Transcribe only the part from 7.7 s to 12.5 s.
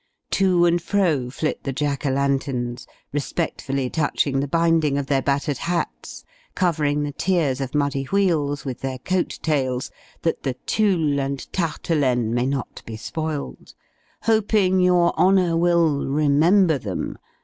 muddy wheels with their coat tails, that the tulle and tartelaine may